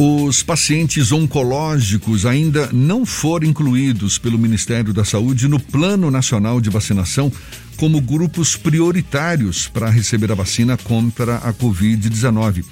Os 0.00 0.44
pacientes 0.44 1.10
oncológicos 1.10 2.24
ainda 2.24 2.70
não 2.72 3.04
foram 3.04 3.48
incluídos 3.48 4.16
pelo 4.16 4.38
Ministério 4.38 4.94
da 4.94 5.04
Saúde 5.04 5.48
no 5.48 5.58
Plano 5.58 6.08
Nacional 6.08 6.60
de 6.60 6.70
Vacinação 6.70 7.32
como 7.76 8.00
grupos 8.00 8.54
prioritários 8.54 9.66
para 9.66 9.90
receber 9.90 10.30
a 10.30 10.36
vacina 10.36 10.76
contra 10.76 11.38
a 11.38 11.52
Covid-19. 11.52 12.64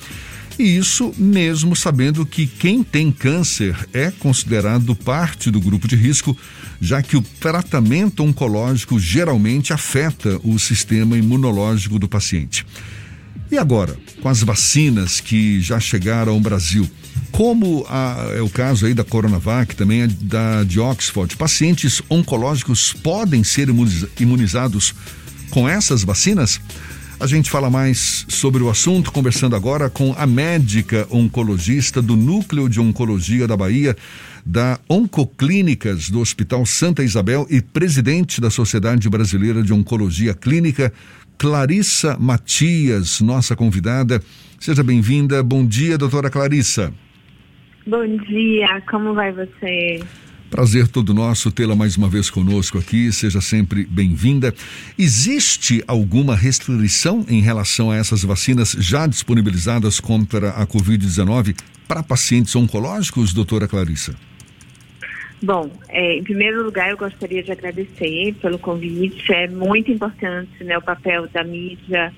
E 0.57 0.77
isso 0.77 1.13
mesmo 1.19 1.75
sabendo 1.75 2.25
que 2.25 2.47
quem 2.47 2.85
tem 2.85 3.11
câncer 3.11 3.77
é 3.93 4.13
considerado 4.13 4.95
parte 4.95 5.51
do 5.51 5.61
grupo 5.61 5.89
de 5.89 5.97
risco, 5.97 6.37
já 6.81 7.03
que 7.03 7.17
o 7.17 7.23
tratamento 7.41 8.23
oncológico 8.23 9.01
geralmente 9.01 9.73
afeta 9.73 10.41
o 10.45 10.61
sistema 10.61 11.19
imunológico 11.19 11.99
do 11.99 12.09
paciente. 12.09 12.65
E 13.51 13.59
agora, 13.59 13.97
com 14.23 14.29
as 14.29 14.45
vacinas 14.45 15.21
que 15.21 15.61
já 15.61 15.81
chegaram 15.81 16.33
ao 16.33 16.41
Brasil, 16.41 16.89
como 17.33 17.85
a, 17.89 18.31
é 18.35 18.41
o 18.41 18.49
caso 18.49 18.87
aí 18.87 18.95
da 18.95 19.05
Coronavac, 19.05 19.77
também 19.77 20.09
da 20.23 20.65
de 20.65 20.81
Oxford, 20.81 21.37
pacientes 21.37 22.01
oncológicos 22.09 22.93
podem 22.93 23.45
ser 23.45 23.69
imunizados 24.19 24.95
com 25.51 25.69
essas 25.69 26.03
vacinas? 26.03 26.61
A 27.19 27.27
gente 27.27 27.51
fala 27.51 27.71
mais 27.71 28.27
sobre 28.29 28.63
o 28.63 28.69
assunto 28.69 29.11
conversando 29.11 29.57
agora 29.57 29.89
com 29.89 30.15
a 30.19 30.27
médica 30.27 31.07
oncologista 31.11 32.03
do 32.03 32.15
Núcleo 32.15 32.69
de 32.69 32.79
Oncologia 32.79 33.49
da 33.49 33.57
Bahia, 33.57 33.97
da 34.45 34.79
Oncoclínicas 34.87 36.11
do 36.11 36.21
Hospital 36.21 36.67
Santa 36.67 37.03
Isabel 37.03 37.47
e 37.49 37.63
presidente 37.63 38.39
da 38.39 38.51
Sociedade 38.51 39.09
Brasileira 39.09 39.63
de 39.63 39.73
Oncologia 39.73 40.35
Clínica, 40.35 40.93
Clarissa 41.39 42.19
Matias, 42.19 43.21
nossa 43.23 43.57
convidada. 43.57 44.23
Seja 44.61 44.83
bem-vinda. 44.83 45.43
Bom 45.43 45.67
dia, 45.67 45.97
doutora 45.97 46.29
Clarissa. 46.29 46.93
Bom 47.87 48.05
dia, 48.05 48.83
como 48.91 49.15
vai 49.15 49.31
você? 49.31 50.01
Prazer 50.51 50.89
todo 50.89 51.15
nosso 51.15 51.53
tê-la 51.53 51.77
mais 51.77 51.97
uma 51.97 52.09
vez 52.09 52.29
conosco 52.29 52.79
aqui, 52.79 53.13
seja 53.13 53.41
sempre 53.41 53.85
bem-vinda. 53.85 54.53
Existe 54.99 55.85
alguma 55.87 56.35
restrição 56.35 57.25
em 57.29 57.41
relação 57.41 57.93
a 57.93 57.97
essas 57.97 58.25
vacinas 58.25 58.73
já 58.73 59.07
disponibilizadas 59.07 60.01
contra 60.01 60.51
a 60.51 60.67
Covid-19 60.67 61.57
para 61.87 62.03
pacientes 62.03 62.57
oncológicos, 62.57 63.33
doutora 63.33 63.69
Clarissa? 63.69 64.17
Bom, 65.41 65.71
é, 65.89 66.17
em 66.17 66.25
primeiro 66.25 66.65
lugar, 66.65 66.91
eu 66.91 66.97
gostaria 66.97 67.41
de 67.41 67.53
agradecer 67.53 68.35
pelo 68.43 68.59
convite. 68.59 69.33
É 69.33 69.47
muito 69.47 69.93
importante 69.93 70.65
né, 70.65 70.77
o 70.77 70.83
papel 70.83 71.29
da 71.29 71.45
mídia 71.45 72.13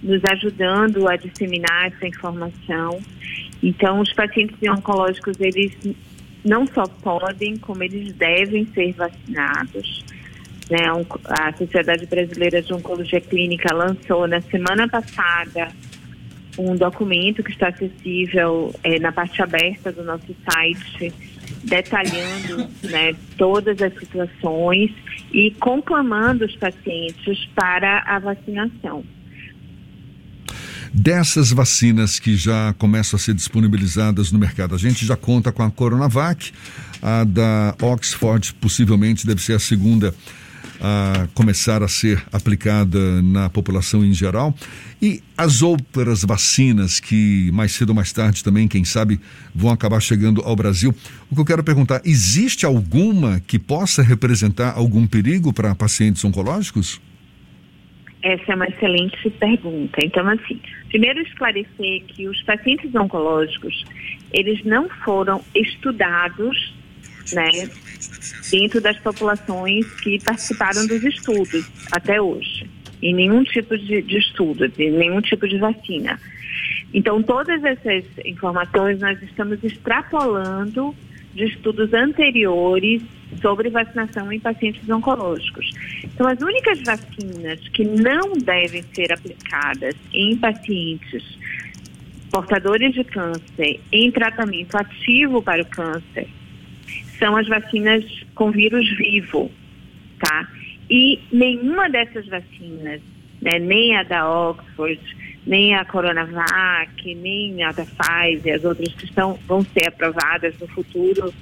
nos 0.00 0.24
ajudando 0.24 1.08
a 1.08 1.16
disseminar 1.16 1.88
essa 1.88 2.06
informação. 2.06 3.00
Então, 3.62 4.00
os 4.00 4.12
pacientes 4.12 4.56
oncológicos, 4.68 5.38
eles 5.40 5.76
não 6.44 6.66
só 6.66 6.86
podem, 6.86 7.56
como 7.56 7.82
eles 7.82 8.12
devem 8.14 8.66
ser 8.66 8.92
vacinados. 8.92 10.04
Né? 10.70 10.78
A 11.24 11.52
Sociedade 11.52 12.06
Brasileira 12.06 12.62
de 12.62 12.72
Oncologia 12.72 13.20
Clínica 13.20 13.74
lançou 13.74 14.26
na 14.28 14.40
semana 14.40 14.88
passada 14.88 15.68
um 16.56 16.76
documento 16.76 17.42
que 17.42 17.50
está 17.50 17.68
acessível 17.68 18.74
é, 18.82 18.98
na 18.98 19.12
parte 19.12 19.40
aberta 19.42 19.92
do 19.92 20.02
nosso 20.02 20.34
site, 20.50 21.12
detalhando 21.64 22.68
né, 22.90 23.14
todas 23.36 23.80
as 23.80 23.96
situações 23.98 24.90
e 25.32 25.50
conclamando 25.52 26.44
os 26.44 26.56
pacientes 26.56 27.48
para 27.54 28.02
a 28.06 28.18
vacinação 28.18 29.04
dessas 30.98 31.52
vacinas 31.52 32.18
que 32.18 32.36
já 32.36 32.74
começam 32.76 33.16
a 33.16 33.20
ser 33.20 33.34
disponibilizadas 33.34 34.32
no 34.32 34.38
mercado. 34.38 34.74
A 34.74 34.78
gente 34.78 35.06
já 35.06 35.16
conta 35.16 35.52
com 35.52 35.62
a 35.62 35.70
Coronavac, 35.70 36.52
a 37.00 37.24
da 37.24 37.74
Oxford 37.80 38.54
possivelmente 38.54 39.26
deve 39.26 39.40
ser 39.40 39.54
a 39.54 39.58
segunda 39.58 40.14
a 40.80 41.26
começar 41.34 41.82
a 41.82 41.88
ser 41.88 42.24
aplicada 42.32 43.20
na 43.22 43.48
população 43.48 44.04
em 44.04 44.12
geral. 44.12 44.54
E 45.02 45.22
as 45.36 45.62
outras 45.62 46.22
vacinas 46.22 47.00
que 47.00 47.50
mais 47.52 47.72
cedo 47.72 47.90
ou 47.90 47.94
mais 47.94 48.12
tarde 48.12 48.42
também, 48.44 48.68
quem 48.68 48.84
sabe, 48.84 49.20
vão 49.54 49.70
acabar 49.70 50.00
chegando 50.00 50.40
ao 50.42 50.54
Brasil. 50.54 50.94
O 51.30 51.34
que 51.34 51.40
eu 51.40 51.44
quero 51.44 51.64
perguntar, 51.64 52.00
existe 52.04 52.64
alguma 52.64 53.40
que 53.46 53.58
possa 53.58 54.02
representar 54.02 54.72
algum 54.76 55.06
perigo 55.06 55.52
para 55.52 55.74
pacientes 55.74 56.24
oncológicos? 56.24 57.00
Essa 58.22 58.52
é 58.52 58.54
uma 58.54 58.66
excelente 58.66 59.30
pergunta. 59.30 60.04
Então, 60.04 60.28
assim, 60.28 60.60
primeiro 60.88 61.20
esclarecer 61.20 62.02
que 62.08 62.28
os 62.28 62.42
pacientes 62.42 62.92
oncológicos, 62.94 63.84
eles 64.32 64.64
não 64.64 64.88
foram 65.04 65.42
estudados, 65.54 66.74
né, 67.32 67.50
dentro 68.50 68.80
das 68.80 68.98
populações 68.98 69.86
que 70.00 70.22
participaram 70.24 70.86
dos 70.86 71.04
estudos 71.04 71.70
até 71.92 72.20
hoje, 72.20 72.68
em 73.02 73.14
nenhum 73.14 73.44
tipo 73.44 73.76
de, 73.78 74.02
de 74.02 74.18
estudo, 74.18 74.68
de 74.68 74.90
nenhum 74.90 75.20
tipo 75.20 75.46
de 75.46 75.58
vacina. 75.58 76.18
Então, 76.92 77.22
todas 77.22 77.62
essas 77.62 78.04
informações 78.24 78.98
nós 78.98 79.22
estamos 79.22 79.62
extrapolando 79.62 80.94
de 81.34 81.44
estudos 81.44 81.92
anteriores 81.92 83.02
sobre 83.40 83.68
vacinação 83.68 84.32
em 84.32 84.40
pacientes 84.40 84.88
oncológicos. 84.88 85.70
Então, 86.02 86.26
as 86.26 86.40
únicas 86.40 86.80
vacinas 86.82 87.68
que 87.68 87.84
não 87.84 88.32
devem 88.32 88.82
ser 88.94 89.12
aplicadas 89.12 89.94
em 90.12 90.36
pacientes 90.36 91.38
portadores 92.30 92.92
de 92.94 93.04
câncer 93.04 93.80
em 93.92 94.10
tratamento 94.10 94.76
ativo 94.76 95.42
para 95.42 95.62
o 95.62 95.66
câncer 95.66 96.28
são 97.18 97.36
as 97.36 97.46
vacinas 97.48 98.04
com 98.34 98.50
vírus 98.50 98.88
vivo, 98.96 99.50
tá? 100.20 100.48
E 100.88 101.18
nenhuma 101.32 101.88
dessas 101.88 102.26
vacinas, 102.26 103.00
né, 103.42 103.58
nem 103.58 103.96
a 103.96 104.02
da 104.02 104.28
Oxford, 104.28 105.00
nem 105.48 105.74
a 105.74 105.84
Coronavac, 105.84 107.14
nem 107.14 107.62
a 107.64 107.72
da 107.72 107.84
Pfizer, 107.84 108.54
as 108.54 108.64
outras 108.64 108.92
que 108.92 109.06
estão, 109.06 109.38
vão 109.46 109.62
ser 109.62 109.88
aprovadas 109.88 110.54
no 110.60 110.68
futuro 110.68 111.32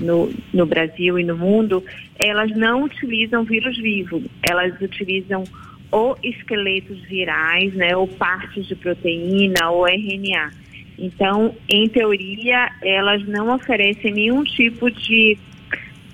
no, 0.00 0.32
no 0.54 0.64
Brasil 0.64 1.18
e 1.18 1.24
no 1.24 1.36
mundo, 1.36 1.84
elas 2.18 2.50
não 2.56 2.84
utilizam 2.84 3.44
vírus 3.44 3.76
vivo, 3.76 4.22
elas 4.48 4.80
utilizam 4.80 5.44
ou 5.90 6.16
esqueletos 6.22 7.00
virais, 7.02 7.74
né, 7.74 7.94
ou 7.94 8.08
partes 8.08 8.66
de 8.66 8.74
proteína 8.74 9.70
ou 9.70 9.86
RNA. 9.86 10.52
Então, 10.98 11.54
em 11.68 11.86
teoria, 11.88 12.70
elas 12.82 13.26
não 13.26 13.54
oferecem 13.54 14.12
nenhum 14.12 14.42
tipo 14.42 14.90
de 14.90 15.36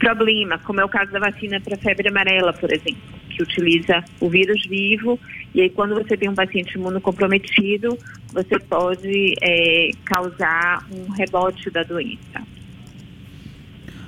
problema, 0.00 0.58
como 0.58 0.80
é 0.80 0.84
o 0.84 0.88
caso 0.88 1.12
da 1.12 1.20
vacina 1.20 1.60
para 1.60 1.76
febre 1.76 2.08
amarela, 2.08 2.52
por 2.52 2.72
exemplo, 2.72 3.15
que 3.36 3.42
utiliza 3.42 4.02
o 4.18 4.28
vírus 4.28 4.64
vivo, 4.66 5.20
e 5.54 5.60
aí 5.60 5.70
quando 5.70 5.94
você 5.94 6.16
tem 6.16 6.28
um 6.28 6.34
paciente 6.34 6.74
imunocomprometido, 6.74 7.98
você 8.32 8.58
pode 8.58 9.34
é, 9.42 9.90
causar 10.04 10.86
um 10.90 11.10
rebote 11.12 11.70
da 11.70 11.82
doença. 11.82 12.42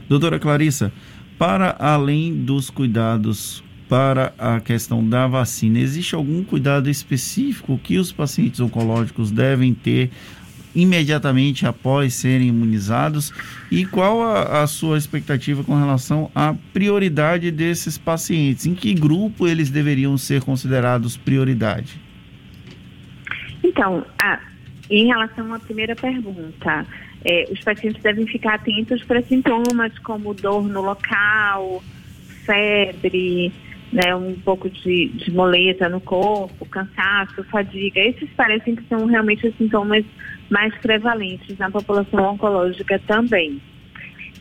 Doutora 0.09 0.39
Clarissa, 0.39 0.91
para 1.39 1.77
além 1.78 2.34
dos 2.34 2.71
cuidados 2.71 3.62
para 3.89 4.34
a 4.39 4.61
questão 4.61 5.06
da 5.06 5.27
vacina, 5.27 5.78
existe 5.78 6.15
algum 6.15 6.43
cuidado 6.45 6.91
específico 6.91 7.78
que 7.83 7.99
os 7.99 8.12
pacientes 8.12 8.60
oncológicos 8.60 9.31
devem 9.31 9.72
ter 9.72 10.10
imediatamente 10.78 11.66
após 11.66 12.15
serem 12.15 12.49
imunizados? 12.49 13.33
E 13.71 13.84
qual 13.84 14.22
a, 14.22 14.62
a, 14.62 14.66
sua 14.66 14.97
expectativa 14.97 15.65
com 15.65 15.77
relação 15.77 16.31
à 16.34 16.55
prioridade 16.72 17.50
desses 17.50 17.99
pacientes? 17.99 18.65
Em 18.65 18.75
que 18.75 18.94
grupo 18.94 19.49
eles 19.49 19.71
deveriam 19.71 20.16
ser 20.16 20.43
considerados 20.43 21.16
prioridade? 21.16 22.00
Então, 23.62 24.06
a, 24.22 24.39
em 24.89 25.06
relação 25.06 25.53
à 25.53 25.59
primeira 25.59 25.97
pergunta, 25.97 26.87
é, 27.25 27.48
os 27.51 27.60
pacientes 27.60 28.01
devem 28.01 28.27
ficar 28.27 28.54
atentos 28.54 29.03
para 29.03 29.21
sintomas 29.22 29.98
como 29.98 30.33
dor 30.33 30.63
no 30.63 30.81
local, 30.81 31.83
febre, 32.47 33.53
né, 33.92 34.15
um 34.15 34.34
pouco 34.34 34.71
de, 34.71 35.09
de 35.09 35.31
moleza 35.33 35.89
no 35.89 36.01
corpo, 36.01 36.65
cansaço, 36.66 37.42
fadiga. 37.45 38.01
Esses 38.01 38.31
parecem 38.31 38.77
que 38.77 38.84
são 38.89 39.07
realmente 39.07 39.47
os 39.47 39.57
sintomas 39.57 40.04
mais 40.50 40.74
prevalentes 40.78 41.56
na 41.59 41.71
população 41.71 42.34
oncológica 42.34 42.98
também. 43.06 43.60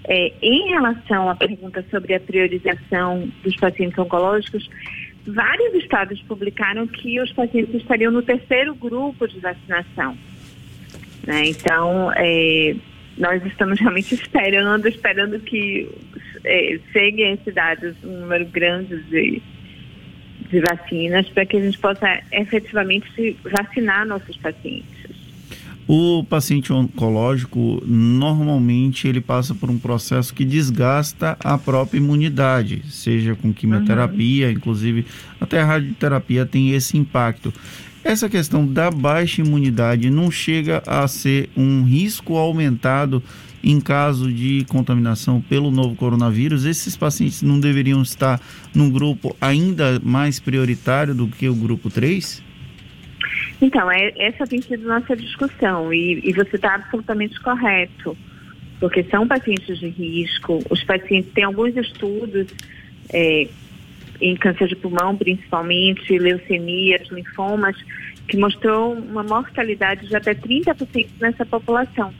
É, 0.07 0.31
em 0.41 0.69
relação 0.69 1.29
à 1.29 1.35
pergunta 1.35 1.83
sobre 1.91 2.15
a 2.15 2.19
priorização 2.19 3.29
dos 3.43 3.55
pacientes 3.57 3.97
oncológicos, 3.97 4.69
vários 5.25 5.73
estados 5.75 6.21
publicaram 6.23 6.87
que 6.87 7.19
os 7.19 7.31
pacientes 7.33 7.75
estariam 7.75 8.11
no 8.11 8.21
terceiro 8.21 8.73
grupo 8.73 9.27
de 9.27 9.39
vacinação. 9.39 10.17
Né? 11.25 11.47
Então, 11.47 12.09
é, 12.15 12.73
nós 13.17 13.45
estamos 13.45 13.79
realmente 13.79 14.15
esperando, 14.15 14.87
esperando 14.87 15.39
que 15.41 15.89
é, 16.45 16.79
cheguem 16.93 17.33
a 17.33 17.37
cidades 17.43 17.95
um 18.03 18.21
número 18.21 18.45
grande 18.45 18.95
de, 19.03 19.41
de 20.49 20.59
vacinas 20.61 21.27
para 21.29 21.45
que 21.45 21.57
a 21.57 21.61
gente 21.61 21.77
possa 21.79 22.21
efetivamente 22.31 23.35
vacinar 23.43 24.05
nossos 24.05 24.37
pacientes. 24.37 24.96
O 25.87 26.21
paciente 26.21 26.73
oncológico 26.73 27.81
normalmente 27.85 29.07
ele 29.07 29.21
passa 29.21 29.55
por 29.55 29.71
um 29.71 29.79
processo 29.79 30.33
que 30.33 30.43
desgasta 30.43 31.37
a 31.39 31.57
própria 31.57 31.97
imunidade, 31.97 32.83
seja 32.89 33.35
com 33.35 33.53
quimioterapia, 33.53 34.47
uhum. 34.47 34.51
inclusive 34.51 35.05
até 35.39 35.61
a 35.61 35.65
radioterapia 35.65 36.45
tem 36.45 36.71
esse 36.71 36.97
impacto. 36.97 37.53
Essa 38.03 38.27
questão 38.27 38.67
da 38.67 38.91
baixa 38.91 39.41
imunidade 39.41 40.09
não 40.09 40.29
chega 40.29 40.83
a 40.85 41.07
ser 41.07 41.49
um 41.55 41.83
risco 41.83 42.35
aumentado 42.35 43.23
em 43.63 43.79
caso 43.79 44.31
de 44.31 44.65
contaminação 44.67 45.41
pelo 45.41 45.71
novo 45.71 45.95
coronavírus? 45.95 46.65
Esses 46.65 46.97
pacientes 46.97 47.41
não 47.41 47.59
deveriam 47.59 48.01
estar 48.01 48.41
num 48.73 48.89
grupo 48.89 49.35
ainda 49.39 50.01
mais 50.03 50.39
prioritário 50.39 51.15
do 51.15 51.27
que 51.27 51.47
o 51.47 51.55
grupo 51.55 51.89
3? 51.89 52.46
Então, 53.61 53.91
é, 53.91 54.13
essa 54.17 54.45
tem 54.45 54.61
sido 54.61 54.87
nossa 54.87 55.15
discussão 55.15 55.93
e, 55.93 56.19
e 56.23 56.33
você 56.33 56.55
está 56.55 56.75
absolutamente 56.75 57.39
correto, 57.41 58.17
porque 58.79 59.03
são 59.05 59.27
pacientes 59.27 59.79
de 59.79 59.87
risco. 59.87 60.63
Os 60.69 60.83
pacientes 60.83 61.31
têm 61.33 61.43
alguns 61.43 61.75
estudos 61.75 62.47
é, 63.13 63.47
em 64.21 64.35
câncer 64.35 64.67
de 64.67 64.75
pulmão, 64.75 65.15
principalmente, 65.15 66.17
leucemias, 66.17 67.07
linfomas, 67.09 67.75
que 68.27 68.37
mostrou 68.37 68.93
uma 68.93 69.23
mortalidade 69.23 70.07
de 70.07 70.15
até 70.15 70.33
30% 70.33 71.07
nessa 71.19 71.45
população. 71.45 72.13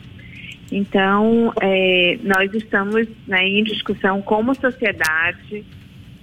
Então, 0.72 1.54
é, 1.62 2.18
nós 2.24 2.54
estamos 2.54 3.08
né, 3.26 3.48
em 3.48 3.64
discussão 3.64 4.22
como 4.22 4.54
sociedade 4.56 5.64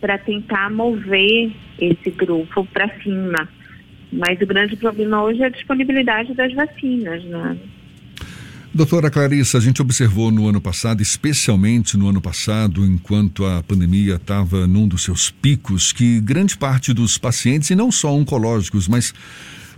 para 0.00 0.18
tentar 0.18 0.70
mover 0.70 1.50
esse 1.78 2.10
grupo 2.10 2.64
para 2.66 2.88
cima. 3.00 3.48
Mas 4.14 4.40
o 4.40 4.46
grande 4.46 4.76
problema 4.76 5.22
hoje 5.22 5.42
é 5.42 5.46
a 5.46 5.50
disponibilidade 5.50 6.34
das 6.34 6.52
vacinas, 6.54 7.24
né? 7.24 7.56
Doutora 8.72 9.08
Clarissa, 9.08 9.58
a 9.58 9.60
gente 9.60 9.80
observou 9.80 10.32
no 10.32 10.48
ano 10.48 10.60
passado, 10.60 11.00
especialmente 11.00 11.96
no 11.96 12.08
ano 12.08 12.20
passado, 12.20 12.84
enquanto 12.84 13.44
a 13.44 13.62
pandemia 13.62 14.16
estava 14.16 14.66
num 14.66 14.88
dos 14.88 15.04
seus 15.04 15.30
picos, 15.30 15.92
que 15.92 16.20
grande 16.20 16.56
parte 16.56 16.92
dos 16.92 17.16
pacientes, 17.16 17.70
e 17.70 17.76
não 17.76 17.92
só 17.92 18.12
oncológicos, 18.12 18.88
mas 18.88 19.14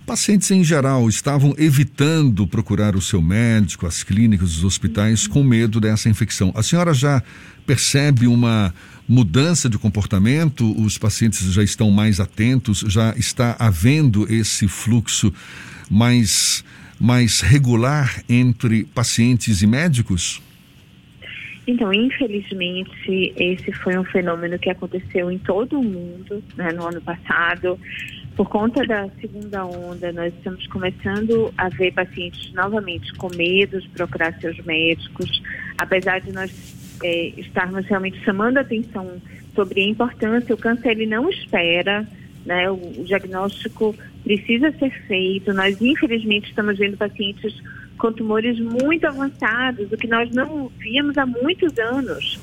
pacientes 0.06 0.50
em 0.52 0.62
geral, 0.62 1.08
estavam 1.08 1.52
evitando 1.58 2.46
procurar 2.46 2.94
o 2.94 3.02
seu 3.02 3.20
médico, 3.20 3.86
as 3.86 4.04
clínicas, 4.04 4.56
os 4.56 4.64
hospitais, 4.64 5.26
com 5.26 5.42
medo 5.42 5.80
dessa 5.80 6.08
infecção. 6.08 6.52
A 6.54 6.62
senhora 6.62 6.94
já 6.94 7.20
percebe 7.66 8.28
uma 8.28 8.72
mudança 9.08 9.68
de 9.68 9.76
comportamento? 9.76 10.72
Os 10.80 10.96
pacientes 10.96 11.52
já 11.52 11.62
estão 11.62 11.90
mais 11.90 12.20
atentos? 12.20 12.84
Já 12.86 13.14
está 13.16 13.56
havendo 13.58 14.32
esse 14.32 14.68
fluxo 14.68 15.34
mais, 15.90 16.64
mais 17.00 17.40
regular 17.40 18.22
entre 18.28 18.84
pacientes 18.84 19.60
e 19.60 19.66
médicos? 19.66 20.40
Então, 21.66 21.92
infelizmente, 21.92 23.34
esse 23.36 23.72
foi 23.72 23.98
um 23.98 24.04
fenômeno 24.04 24.56
que 24.56 24.70
aconteceu 24.70 25.32
em 25.32 25.38
todo 25.38 25.80
o 25.80 25.82
mundo 25.82 26.40
né, 26.56 26.72
no 26.72 26.86
ano 26.86 27.00
passado. 27.00 27.76
Por 28.36 28.50
conta 28.50 28.84
da 28.86 29.08
segunda 29.18 29.64
onda, 29.64 30.12
nós 30.12 30.32
estamos 30.34 30.66
começando 30.66 31.50
a 31.56 31.70
ver 31.70 31.94
pacientes 31.94 32.52
novamente 32.52 33.10
com 33.14 33.34
medo 33.34 33.80
de 33.80 33.88
procurar 33.88 34.38
seus 34.38 34.58
médicos, 34.66 35.42
apesar 35.78 36.20
de 36.20 36.32
nós 36.32 36.50
é, 37.02 37.28
estarmos 37.38 37.86
realmente 37.86 38.22
chamando 38.22 38.58
a 38.58 38.60
atenção 38.60 39.10
sobre 39.54 39.80
a 39.80 39.88
importância. 39.88 40.54
O 40.54 40.58
câncer 40.58 40.90
ele 40.90 41.06
não 41.06 41.30
espera, 41.30 42.06
né? 42.44 42.70
O, 42.70 42.74
o 42.74 43.04
diagnóstico 43.06 43.94
precisa 44.22 44.70
ser 44.72 44.90
feito. 45.06 45.54
Nós 45.54 45.80
infelizmente 45.80 46.50
estamos 46.50 46.76
vendo 46.76 46.98
pacientes 46.98 47.54
com 47.96 48.12
tumores 48.12 48.60
muito 48.60 49.06
avançados, 49.06 49.90
o 49.90 49.96
que 49.96 50.06
nós 50.06 50.30
não 50.30 50.70
víamos 50.78 51.16
há 51.16 51.24
muitos 51.24 51.78
anos. 51.78 52.38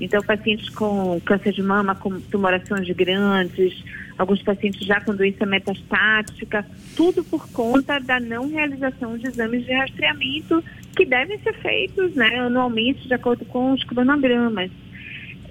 Então, 0.00 0.22
pacientes 0.22 0.68
com 0.70 1.20
câncer 1.24 1.52
de 1.52 1.62
mama, 1.62 1.94
com 1.94 2.20
tumorações 2.20 2.88
grandes, 2.90 3.82
alguns 4.18 4.42
pacientes 4.42 4.86
já 4.86 5.00
com 5.00 5.14
doença 5.14 5.46
metastática, 5.46 6.66
tudo 6.94 7.24
por 7.24 7.48
conta 7.50 7.98
da 7.98 8.20
não 8.20 8.48
realização 8.48 9.16
de 9.16 9.26
exames 9.26 9.64
de 9.64 9.72
rastreamento 9.72 10.62
que 10.94 11.04
devem 11.04 11.38
ser 11.38 11.54
feitos 11.54 12.14
né, 12.14 12.38
anualmente 12.38 13.06
de 13.06 13.14
acordo 13.14 13.44
com 13.46 13.72
os 13.72 13.84
cronogramas. 13.84 14.70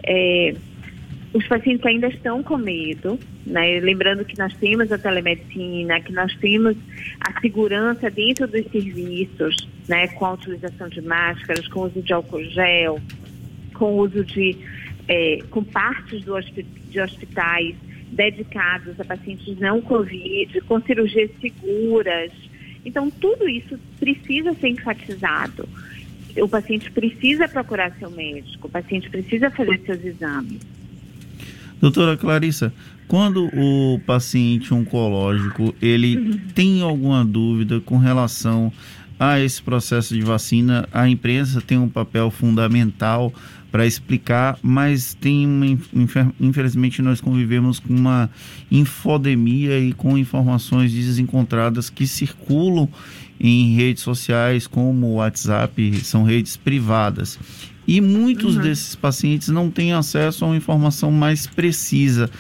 É, 0.06 0.56
os 1.36 1.46
pacientes 1.48 1.86
ainda 1.86 2.08
estão 2.08 2.42
com 2.42 2.58
medo, 2.58 3.20
né? 3.46 3.80
lembrando 3.82 4.24
que 4.24 4.38
nós 4.38 4.54
temos 4.56 4.90
a 4.90 4.98
telemedicina, 4.98 6.00
que 6.00 6.14
nós 6.14 6.34
temos 6.38 6.78
a 7.20 7.42
segurança 7.42 8.10
dentro 8.10 8.48
dos 8.48 8.64
serviços, 8.72 9.68
né? 9.88 10.08
com 10.08 10.26
a 10.26 10.34
utilização 10.34 10.88
de 10.88 11.02
máscaras, 11.02 11.68
com 11.68 11.82
o 11.82 11.86
uso 11.88 12.02
de 12.02 12.14
álcool 12.14 12.42
gel, 12.46 13.02
com 13.78 13.98
uso 13.98 14.24
de, 14.24 14.58
é, 15.08 15.40
com 15.50 15.64
partes 15.64 16.24
do 16.24 16.34
de 16.90 17.00
hospitais 17.00 17.76
dedicados 18.12 19.00
a 19.00 19.04
pacientes 19.04 19.58
não 19.60 19.82
Covid, 19.82 20.62
com 20.62 20.82
cirurgias 20.82 21.30
seguras. 21.42 22.32
Então, 22.86 23.10
tudo 23.10 23.48
isso 23.50 23.78
precisa 24.00 24.54
ser 24.54 24.70
enfatizado. 24.70 25.68
O 26.38 26.48
paciente 26.48 26.92
precisa 26.92 27.48
procurar 27.48 27.92
seu 27.98 28.10
médico, 28.12 28.68
o 28.68 28.72
paciente 28.72 29.10
precisa 29.10 29.50
fazer 29.50 29.82
seus 29.86 30.04
exames. 30.04 30.62
Doutora 31.80 32.18
Clarissa, 32.18 32.74
quando 33.08 33.50
o 33.54 34.00
paciente 34.06 34.74
oncológico 34.74 35.76
ele 35.82 36.18
uhum. 36.18 36.40
tem 36.54 36.82
alguma 36.82 37.24
dúvida 37.24 37.80
com 37.80 37.98
relação 37.98 38.72
a 39.20 39.40
esse 39.40 39.62
processo 39.62 40.14
de 40.14 40.22
vacina, 40.22 40.88
a 40.92 41.08
imprensa 41.08 41.62
tem 41.62 41.78
um 41.78 41.88
papel 41.88 42.30
fundamental 42.30 43.34
para 43.76 43.86
explicar, 43.86 44.58
mas 44.64 45.16
tem 45.16 45.46
uma, 45.46 45.66
infelizmente 46.40 47.02
nós 47.02 47.20
convivemos 47.20 47.78
com 47.78 47.94
uma 47.94 48.30
infodemia 48.72 49.78
e 49.78 49.92
com 49.92 50.18
informações 50.18 50.94
desencontradas 50.94 51.90
que 51.90 52.08
circulam 52.08 52.88
em 53.38 53.76
redes 53.76 54.02
sociais 54.02 54.66
como 54.66 55.08
o 55.08 55.14
WhatsApp, 55.16 55.94
são 56.06 56.24
redes 56.24 56.56
privadas. 56.56 57.38
E 57.86 58.00
muitos 58.00 58.56
uhum. 58.56 58.62
desses 58.62 58.96
pacientes 58.96 59.50
não 59.50 59.70
têm 59.70 59.92
acesso 59.92 60.46
a 60.46 60.48
uma 60.48 60.56
informação 60.56 61.12
mais 61.12 61.46
precisa. 61.46 62.32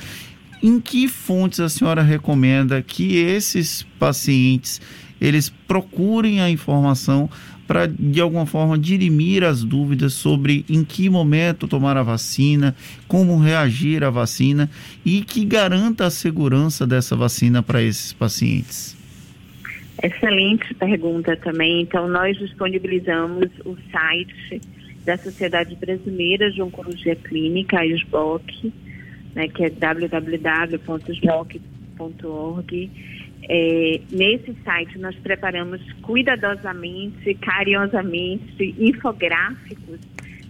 Em 0.63 0.79
que 0.79 1.05
fontes 1.09 1.59
a 1.59 1.67
senhora 1.67 2.01
recomenda 2.01 2.81
que 2.81 3.17
esses 3.17 3.85
pacientes 3.99 4.79
eles 5.19 5.49
procurem 5.67 6.39
a 6.39 6.49
informação 6.49 7.29
para 7.67 7.87
de 7.87 8.21
alguma 8.21 8.45
forma 8.45 8.77
dirimir 8.77 9.43
as 9.43 9.63
dúvidas 9.63 10.13
sobre 10.13 10.65
em 10.69 10.83
que 10.83 11.09
momento 11.09 11.67
tomar 11.67 11.97
a 11.97 12.03
vacina, 12.03 12.75
como 13.07 13.37
reagir 13.37 14.03
à 14.03 14.09
vacina 14.09 14.69
e 15.05 15.21
que 15.21 15.43
garanta 15.43 16.05
a 16.05 16.09
segurança 16.09 16.85
dessa 16.85 17.15
vacina 17.15 17.63
para 17.63 17.81
esses 17.81 18.13
pacientes? 18.13 18.95
Excelente 20.03 20.73
pergunta 20.75 21.35
também. 21.37 21.81
Então, 21.81 22.07
nós 22.07 22.37
disponibilizamos 22.37 23.49
o 23.63 23.75
site 23.91 24.61
da 25.05 25.17
Sociedade 25.17 25.75
Brasileira 25.75 26.51
de 26.51 26.61
Oncologia 26.61 27.15
Clínica, 27.15 27.79
a 27.79 27.85
SBOC, 27.85 28.73
né, 29.33 29.47
que 29.47 29.63
é 29.63 29.69
www.sboc.org. 29.69 30.81
É, 33.47 34.01
nesse 34.11 34.55
site 34.63 34.97
nós 34.97 35.15
preparamos 35.17 35.81
cuidadosamente, 36.01 37.33
carinhosamente, 37.35 38.75
infográficos 38.79 39.99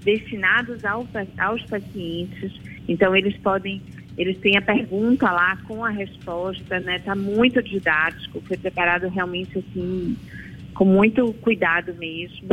destinados 0.03 0.83
ao, 0.85 1.05
aos 1.37 1.61
pacientes. 1.63 2.53
Então 2.87 3.15
eles 3.15 3.35
podem, 3.37 3.81
eles 4.17 4.37
têm 4.39 4.57
a 4.57 4.61
pergunta 4.61 5.29
lá 5.31 5.57
com 5.67 5.83
a 5.83 5.89
resposta, 5.89 6.79
né? 6.79 6.97
Está 6.97 7.15
muito 7.15 7.61
didático, 7.61 8.41
foi 8.41 8.55
preparado 8.55 9.09
realmente 9.09 9.57
assim 9.57 10.15
com 10.73 10.85
muito 10.85 11.33
cuidado 11.41 11.93
mesmo. 11.95 12.49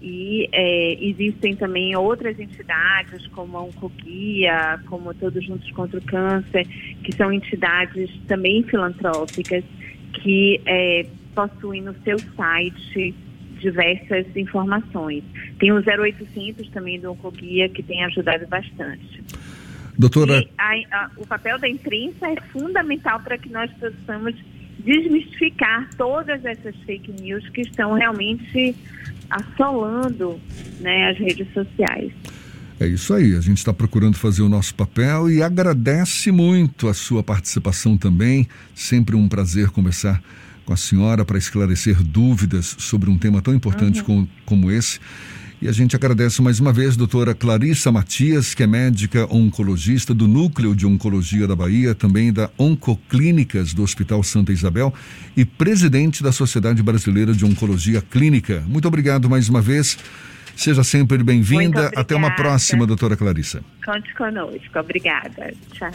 E 0.00 0.48
é, 0.52 1.04
existem 1.04 1.56
também 1.56 1.96
outras 1.96 2.38
entidades, 2.38 3.26
como 3.28 3.56
a 3.56 3.62
Oncoguia, 3.62 4.80
como 4.86 5.12
Todos 5.14 5.44
Juntos 5.44 5.70
contra 5.72 5.98
o 5.98 6.02
Câncer, 6.02 6.66
que 7.02 7.12
são 7.16 7.32
entidades 7.32 8.10
também 8.28 8.62
filantrópicas, 8.62 9.64
que 10.12 10.60
é, 10.64 11.06
possuem 11.34 11.82
no 11.82 11.94
seu 12.04 12.18
site 12.18 13.14
diversas 13.60 14.24
informações. 14.36 15.24
Tem 15.58 15.72
o 15.72 15.76
0800 15.78 16.68
também 16.70 17.00
do 17.00 17.10
Oncoguia, 17.10 17.68
que 17.68 17.82
tem 17.82 18.04
ajudado 18.04 18.46
bastante. 18.46 19.22
Doutora. 19.98 20.44
A, 20.56 20.74
a, 20.92 21.10
o 21.16 21.26
papel 21.26 21.58
da 21.58 21.68
imprensa 21.68 22.28
é 22.28 22.40
fundamental 22.52 23.18
para 23.20 23.36
que 23.36 23.48
nós 23.48 23.68
possamos 23.72 24.34
desmistificar 24.78 25.90
todas 25.96 26.44
essas 26.44 26.74
fake 26.86 27.10
news 27.20 27.48
que 27.48 27.62
estão 27.62 27.94
realmente 27.94 28.76
assolando 29.30 30.38
né, 30.80 31.10
as 31.10 31.18
redes 31.18 31.46
sociais. 31.52 32.12
É 32.80 32.86
isso 32.86 33.12
aí, 33.12 33.34
a 33.34 33.40
gente 33.40 33.58
está 33.58 33.72
procurando 33.72 34.16
fazer 34.16 34.42
o 34.42 34.48
nosso 34.48 34.72
papel 34.74 35.28
e 35.28 35.42
agradece 35.42 36.30
muito 36.30 36.86
a 36.86 36.94
sua 36.94 37.24
participação 37.24 37.96
também. 37.96 38.46
Sempre 38.72 39.16
um 39.16 39.28
prazer 39.28 39.70
conversar 39.70 40.22
com 40.64 40.72
a 40.72 40.76
senhora 40.76 41.24
para 41.24 41.38
esclarecer 41.38 42.00
dúvidas 42.02 42.76
sobre 42.78 43.10
um 43.10 43.18
tema 43.18 43.42
tão 43.42 43.52
importante 43.52 44.00
uhum. 44.00 44.04
como, 44.04 44.28
como 44.46 44.70
esse. 44.70 45.00
E 45.60 45.66
a 45.66 45.72
gente 45.72 45.96
agradece 45.96 46.40
mais 46.40 46.60
uma 46.60 46.72
vez, 46.72 46.96
doutora 46.96 47.34
Clarissa 47.34 47.90
Matias, 47.90 48.54
que 48.54 48.62
é 48.62 48.66
médica 48.66 49.26
oncologista 49.28 50.14
do 50.14 50.28
Núcleo 50.28 50.72
de 50.74 50.86
Oncologia 50.86 51.48
da 51.48 51.56
Bahia, 51.56 51.96
também 51.96 52.32
da 52.32 52.48
Oncoclínicas 52.56 53.74
do 53.74 53.82
Hospital 53.82 54.22
Santa 54.22 54.52
Isabel 54.52 54.94
e 55.36 55.44
presidente 55.44 56.22
da 56.22 56.30
Sociedade 56.30 56.80
Brasileira 56.80 57.32
de 57.32 57.44
Oncologia 57.44 58.00
Clínica. 58.00 58.62
Muito 58.68 58.86
obrigado 58.86 59.28
mais 59.28 59.48
uma 59.48 59.60
vez. 59.60 59.98
Seja 60.54 60.84
sempre 60.84 61.22
bem-vinda. 61.24 61.90
Até 61.96 62.14
uma 62.14 62.36
próxima, 62.36 62.86
doutora 62.86 63.16
Clarissa. 63.16 63.60
Conte 63.84 64.14
conosco. 64.14 64.78
Obrigada. 64.78 65.52
Tchau. 65.72 65.90